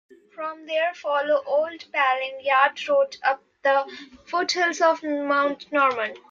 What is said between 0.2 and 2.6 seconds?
From there follow Old Paling